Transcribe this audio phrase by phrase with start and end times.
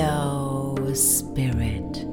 [0.00, 2.06] Hello Spirit.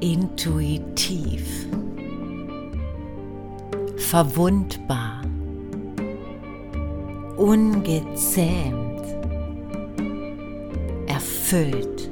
[0.00, 1.66] Intuitiv.
[3.98, 5.20] Verwundbar.
[7.36, 9.04] Ungezähmt.
[11.08, 12.10] Erfüllt.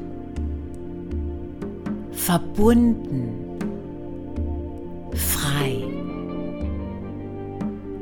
[2.12, 3.58] Verbunden.
[5.14, 5.84] Frei.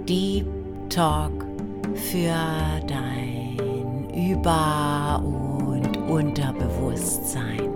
[0.09, 0.49] Deep
[0.91, 1.47] Talk
[1.95, 2.35] für
[2.89, 3.62] dein
[4.15, 7.71] Über- und Unterbewusstsein.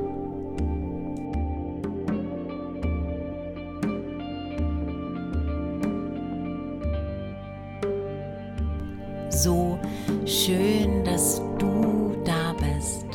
[9.31, 9.79] So
[10.25, 13.07] schön, dass du da bist.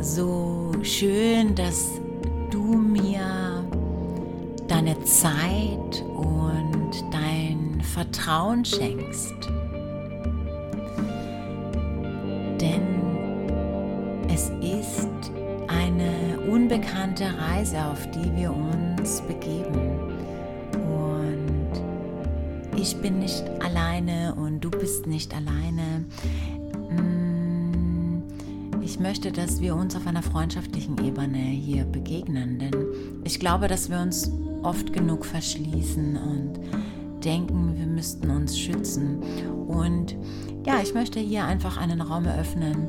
[0.00, 2.00] So schön, dass
[2.50, 3.64] du mir
[4.68, 9.34] deine Zeit und dein Vertrauen schenkst.
[14.36, 15.08] Es ist
[15.66, 20.12] eine unbekannte Reise, auf die wir uns begeben.
[20.74, 21.70] Und
[22.76, 26.04] ich bin nicht alleine und du bist nicht alleine.
[26.90, 28.22] Mm,
[28.82, 32.74] ich möchte, dass wir uns auf einer freundschaftlichen Ebene hier begegnen, denn
[33.24, 34.30] ich glaube, dass wir uns
[34.62, 36.60] oft genug verschließen und
[37.26, 39.18] denken, wir müssten uns schützen.
[39.68, 40.16] Und
[40.64, 42.88] ja, ich möchte hier einfach einen Raum eröffnen,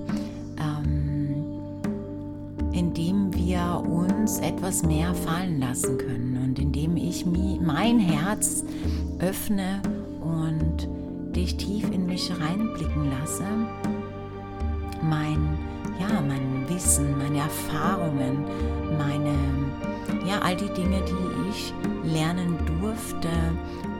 [2.78, 8.64] indem wir uns etwas mehr fallen lassen können und indem ich mein Herz
[9.18, 9.82] öffne
[10.22, 10.88] und
[11.36, 13.46] dich tief in mich reinblicken lasse,
[15.02, 15.58] mein,
[16.00, 18.46] ja, mein Wissen, meine Erfahrungen,
[18.98, 19.34] meine,
[20.28, 21.74] ja, all die Dinge, die ich
[22.04, 23.30] lernen durfte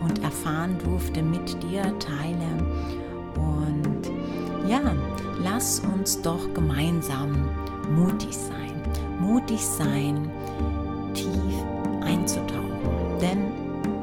[0.04, 2.48] und erfahren durfte, mit dir teile.
[3.36, 4.12] Und
[4.70, 4.82] ja,
[5.44, 7.50] lass uns doch gemeinsam
[7.96, 8.68] mutig sein
[9.20, 10.30] mutig sein,
[11.14, 11.54] tief
[12.02, 12.58] einzutauchen.
[13.22, 13.40] Denn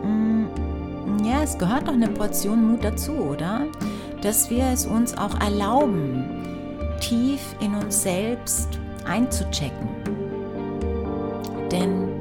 [0.03, 3.67] mm, ja, es gehört doch eine Portion Mut dazu, oder?
[4.23, 6.25] Dass wir es uns auch erlauben,
[7.01, 8.69] tief in uns selbst
[9.05, 9.89] einzuchecken.
[11.71, 12.14] Denn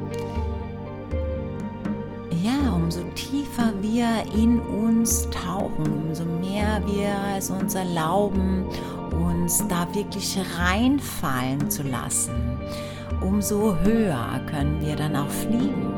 [4.04, 8.66] wir in uns tauchen, umso mehr wir es uns erlauben,
[9.12, 12.60] uns da wirklich reinfallen zu lassen,
[13.22, 15.94] umso höher können wir dann auch fliegen.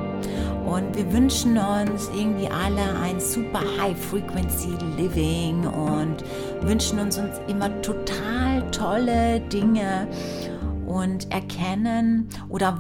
[0.65, 6.23] Und wir wünschen uns irgendwie alle ein super High Frequency Living und
[6.61, 10.07] wünschen uns, uns immer total tolle Dinge
[10.85, 12.77] und erkennen oder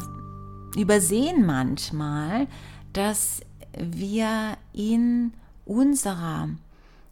[0.75, 2.47] übersehen manchmal,
[2.93, 3.41] dass
[3.77, 5.33] wir in
[5.65, 6.49] unserer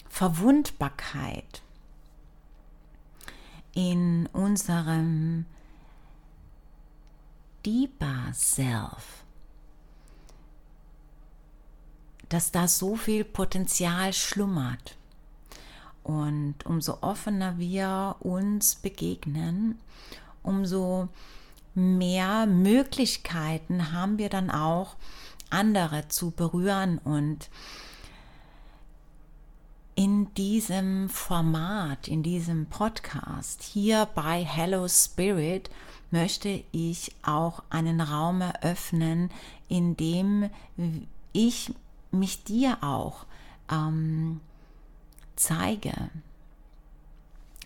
[0.09, 1.63] Verwundbarkeit
[3.73, 5.45] in unserem
[7.65, 9.23] deeper Self,
[12.29, 14.95] dass da so viel Potenzial schlummert.
[16.03, 19.79] Und umso offener wir uns begegnen,
[20.43, 21.07] umso
[21.73, 24.95] mehr Möglichkeiten haben wir dann auch,
[25.49, 27.49] andere zu berühren und
[29.95, 35.69] in diesem Format, in diesem Podcast hier bei Hello Spirit
[36.09, 39.29] möchte ich auch einen Raum eröffnen,
[39.67, 40.49] in dem
[41.31, 41.73] ich
[42.11, 43.25] mich dir auch
[43.71, 44.39] ähm,
[45.35, 45.93] zeige,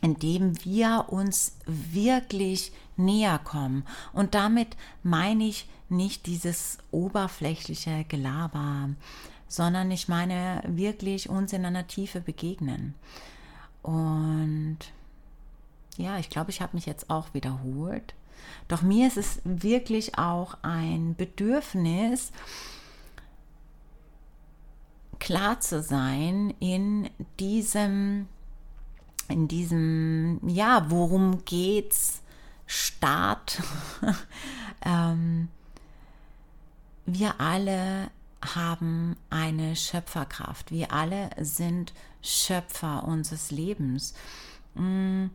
[0.02, 3.86] in dem wir uns wirklich näher kommen.
[4.14, 8.90] Und damit meine ich nicht dieses oberflächliche Gelaber,
[9.48, 12.94] sondern ich meine wirklich uns in einer Tiefe begegnen.
[13.82, 14.80] Und
[15.98, 18.14] ja, ich glaube, ich habe mich jetzt auch wiederholt.
[18.68, 22.32] Doch mir ist es wirklich auch ein Bedürfnis,
[25.20, 27.10] klar zu sein in
[27.40, 28.28] diesem,
[29.30, 32.22] in diesem, ja, worum geht's?
[32.68, 33.62] Start.
[34.86, 35.48] ähm,
[37.06, 38.12] wir alle
[38.56, 40.72] haben eine Schöpferkraft.
[40.72, 44.14] Wir alle sind Schöpfer unseres Lebens.
[44.76, 45.28] Mm,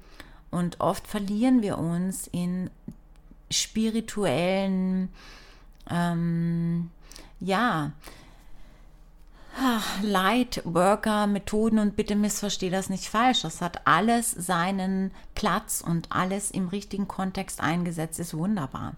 [0.51, 2.71] und oft verlieren wir uns in
[3.51, 5.09] spirituellen,
[5.91, 6.91] ähm,
[7.41, 7.93] ja,
[10.03, 13.43] Lightworker, Methoden und bitte missverstehe das nicht falsch.
[13.43, 18.95] Das hat alles seinen Platz und alles im richtigen Kontext eingesetzt ist wunderbar.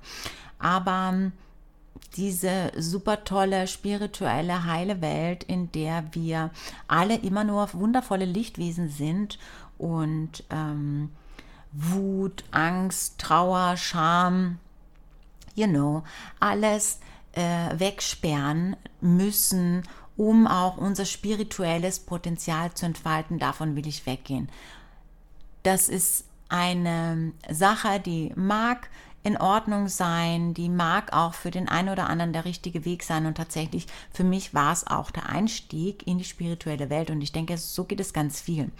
[0.58, 1.32] Aber
[2.16, 6.50] diese super tolle, spirituelle, heile Welt, in der wir
[6.86, 9.38] alle immer nur wundervolle Lichtwesen sind
[9.78, 11.10] und ähm,
[11.72, 14.58] Wut, Angst, Trauer, Scham,
[15.56, 16.04] you know,
[16.38, 17.00] alles
[17.32, 19.82] äh, wegsperren müssen,
[20.16, 23.38] um auch unser spirituelles Potenzial zu entfalten.
[23.38, 24.48] Davon will ich weggehen.
[25.62, 28.88] Das ist eine Sache, die mag
[29.24, 33.24] in Ordnung sein, die mag auch für den einen oder anderen der richtige Weg sein
[33.24, 37.32] und tatsächlich für mich war es auch der Einstieg in die spirituelle Welt und ich
[37.32, 38.70] denke, so geht es ganz vielen.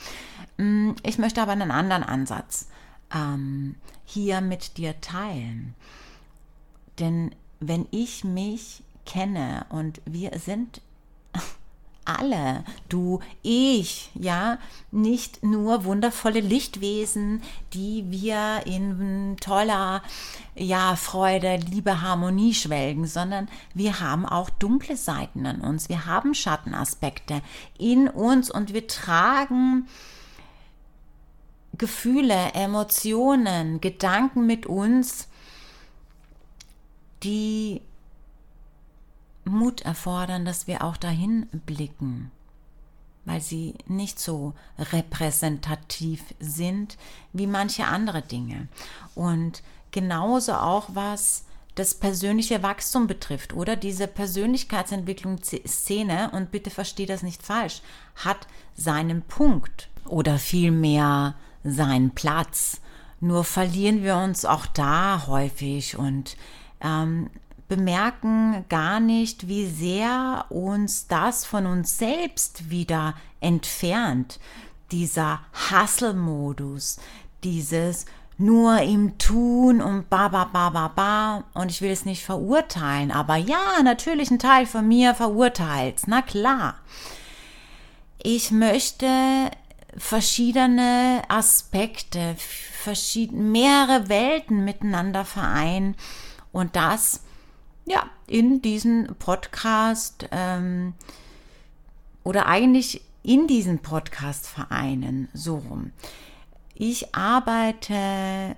[0.58, 2.68] Mm, ich möchte aber einen anderen Ansatz
[3.12, 5.74] ähm, hier mit dir teilen,
[6.98, 10.82] denn wenn ich mich kenne und wir sind
[12.04, 14.58] alle, du, ich, ja,
[14.90, 17.42] nicht nur wundervolle Lichtwesen,
[17.72, 20.02] die wir in toller,
[20.54, 26.34] ja, Freude, Liebe, Harmonie schwelgen, sondern wir haben auch dunkle Seiten an uns, wir haben
[26.34, 27.42] Schattenaspekte
[27.78, 29.88] in uns und wir tragen
[31.76, 35.28] Gefühle, Emotionen, Gedanken mit uns,
[37.22, 37.80] die
[39.44, 42.30] Mut erfordern, dass wir auch dahin blicken,
[43.24, 46.96] weil sie nicht so repräsentativ sind
[47.32, 48.68] wie manche andere Dinge.
[49.14, 51.44] Und genauso auch was
[51.74, 57.82] das persönliche Wachstum betrifft oder diese Persönlichkeitsentwicklungsszene, und bitte verstehe das nicht falsch,
[58.16, 58.46] hat
[58.76, 62.80] seinen Punkt oder vielmehr seinen Platz.
[63.20, 66.36] Nur verlieren wir uns auch da häufig und
[66.80, 67.30] ähm,
[67.68, 74.38] bemerken gar nicht, wie sehr uns das von uns selbst wieder entfernt.
[74.90, 75.40] Dieser
[75.70, 76.98] Hustle-Modus,
[77.42, 78.06] dieses
[78.36, 83.12] nur im Tun und ba ba ba ba ba und ich will es nicht verurteilen,
[83.12, 86.74] aber ja, natürlich ein Teil von mir verurteilt, na klar.
[88.22, 89.06] Ich möchte
[89.96, 95.94] verschiedene Aspekte, verschiedene, mehrere Welten miteinander vereinen
[96.50, 97.20] und das
[97.86, 100.94] ja, in diesen Podcast ähm,
[102.22, 105.92] oder eigentlich in diesen Podcast vereinen, so rum.
[106.74, 108.56] Ich arbeite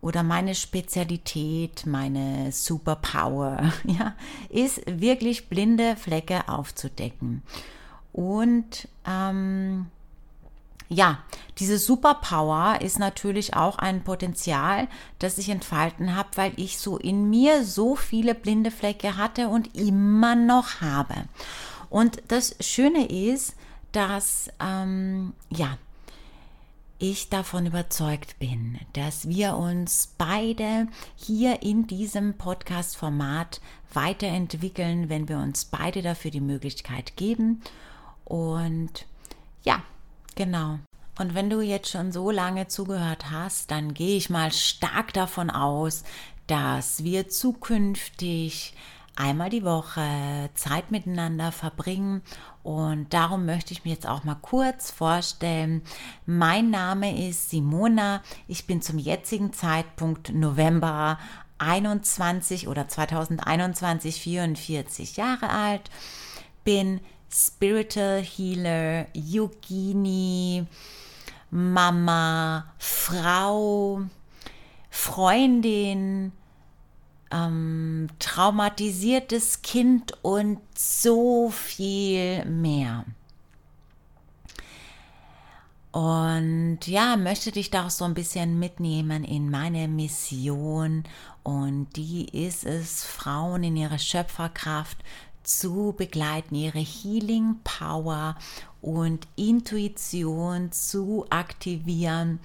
[0.00, 4.14] oder meine Spezialität, meine Superpower, ja,
[4.48, 7.42] ist wirklich blinde Flecke aufzudecken.
[8.12, 9.86] Und ähm,
[10.88, 11.18] ja,
[11.58, 14.88] diese Superpower ist natürlich auch ein Potenzial,
[15.18, 19.74] das ich entfalten habe, weil ich so in mir so viele blinde Flecke hatte und
[19.76, 21.14] immer noch habe.
[21.90, 23.54] Und das Schöne ist,
[23.92, 25.78] dass ähm, ja,
[26.98, 33.60] ich davon überzeugt bin, dass wir uns beide hier in diesem Podcast-Format
[33.92, 37.62] weiterentwickeln, wenn wir uns beide dafür die Möglichkeit geben.
[38.24, 39.06] Und
[39.62, 39.82] ja,
[40.36, 40.78] Genau.
[41.18, 45.50] Und wenn du jetzt schon so lange zugehört hast, dann gehe ich mal stark davon
[45.50, 46.04] aus,
[46.46, 48.74] dass wir zukünftig
[49.16, 52.20] einmal die Woche Zeit miteinander verbringen.
[52.62, 55.80] Und darum möchte ich mich jetzt auch mal kurz vorstellen.
[56.26, 58.22] Mein Name ist Simona.
[58.46, 61.18] Ich bin zum jetzigen Zeitpunkt November
[61.58, 65.90] 21 oder 2021 44 Jahre alt.
[66.62, 67.00] Bin
[67.36, 70.66] Spiritual Healer, Yogini,
[71.50, 74.00] Mama, Frau,
[74.88, 76.32] Freundin,
[77.30, 83.04] ähm, traumatisiertes Kind und so viel mehr.
[85.96, 91.04] Und ja, möchte dich da auch so ein bisschen mitnehmen in meine Mission.
[91.42, 94.98] Und die ist es, Frauen in ihrer Schöpferkraft
[95.46, 98.36] zu begleiten, ihre Healing Power
[98.80, 102.40] und Intuition zu aktivieren.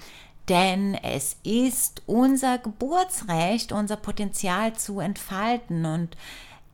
[0.50, 6.18] Denn es ist unser Geburtsrecht, unser Potenzial zu entfalten und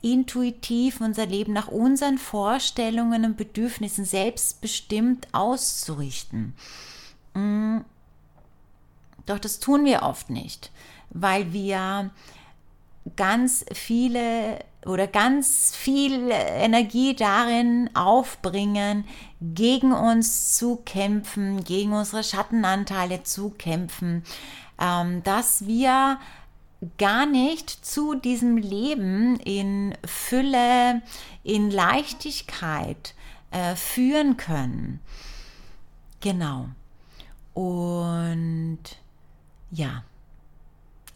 [0.02, 6.54] intuitiv unser Leben nach unseren Vorstellungen und Bedürfnissen selbstbestimmt auszurichten.
[7.34, 7.80] Mm.
[9.26, 10.72] Doch das tun wir oft nicht,
[11.10, 12.12] weil wir
[13.16, 19.06] ganz viele oder ganz viel Energie darin aufbringen,
[19.42, 24.24] gegen uns zu kämpfen, gegen unsere Schattenanteile zu kämpfen,
[24.80, 26.20] ähm, dass wir
[26.98, 31.02] gar nicht zu diesem Leben in Fülle,
[31.44, 33.16] in Leichtigkeit
[33.52, 35.00] äh, führen können.
[36.22, 36.70] Genau.
[37.54, 38.80] Und
[39.72, 40.04] ja.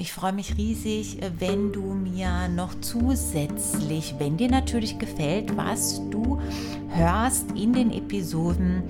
[0.01, 6.41] Ich freue mich riesig, wenn du mir noch zusätzlich, wenn dir natürlich gefällt, was du
[6.89, 8.81] hörst in den Episoden,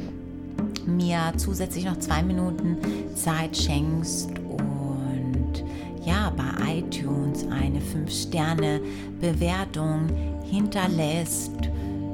[0.86, 2.78] mir zusätzlich noch zwei Minuten
[3.14, 5.66] Zeit schenkst und
[6.06, 10.08] ja, bei iTunes eine 5-Sterne-Bewertung
[10.50, 11.52] hinterlässt.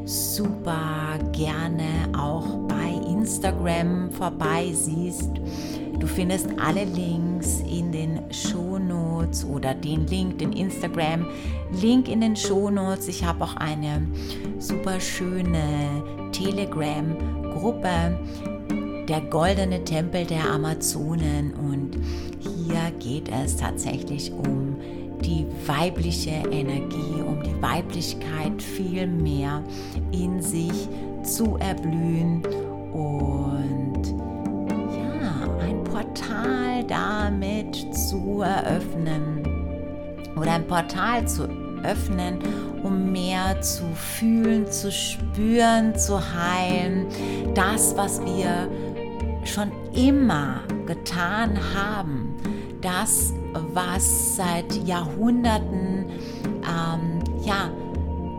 [0.06, 5.30] Super gerne auch bei Instagram vorbeisiehst.
[6.00, 13.08] Du findest alle Links in den Shownotes oder den Link, den Instagram-Link in den Shownotes.
[13.08, 14.08] Ich habe auch eine
[14.60, 18.20] super schöne Telegram-Gruppe,
[19.08, 21.54] der goldene Tempel der Amazonen.
[21.56, 21.98] Und
[22.40, 24.76] hier geht es tatsächlich um
[25.22, 29.64] die weibliche Energie, um die Weiblichkeit viel mehr
[30.12, 30.88] in sich
[31.24, 32.44] zu erblühen
[32.94, 33.57] und
[36.88, 39.44] damit zu eröffnen
[40.36, 41.48] oder ein Portal zu
[41.84, 42.40] öffnen,
[42.84, 47.08] um mehr zu fühlen, zu spüren, zu heilen.
[47.54, 48.70] Das, was wir
[49.44, 52.36] schon immer getan haben,
[52.82, 53.34] das,
[53.74, 56.06] was seit Jahrhunderten
[56.64, 57.72] ähm, ja,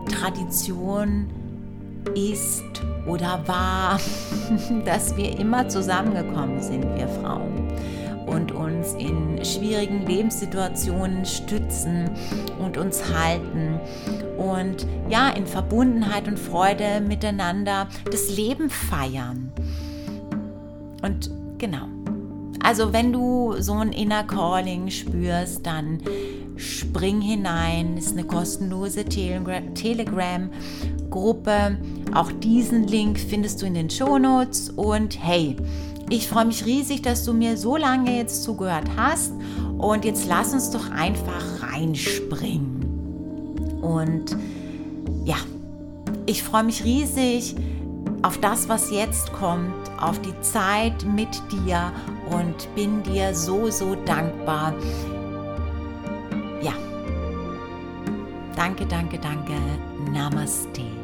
[0.09, 1.27] Tradition
[2.15, 2.63] ist
[3.05, 3.99] oder war,
[4.85, 7.68] dass wir immer zusammengekommen sind, wir Frauen,
[8.89, 12.11] uns in schwierigen Lebenssituationen stützen
[12.59, 13.79] und uns halten
[14.37, 19.51] und ja, in Verbundenheit und Freude miteinander das Leben feiern.
[21.01, 21.87] Und genau.
[22.61, 25.99] Also wenn du so ein Inner Calling spürst, dann
[26.57, 27.95] spring hinein.
[27.95, 31.77] Das ist eine kostenlose Telegram-Gruppe.
[32.13, 34.71] Auch diesen Link findest du in den Shownotes.
[34.71, 35.55] Und hey,
[36.09, 39.33] ich freue mich riesig, dass du mir so lange jetzt zugehört hast.
[39.77, 43.79] Und jetzt lass uns doch einfach reinspringen.
[43.81, 44.35] Und
[45.23, 45.37] ja,
[46.25, 47.55] ich freue mich riesig
[48.21, 51.91] auf das, was jetzt kommt, auf die Zeit mit dir
[52.29, 54.73] und bin dir so, so dankbar.
[56.61, 56.73] Ja,
[58.55, 59.53] danke, danke, danke.
[60.11, 60.98] Namaste.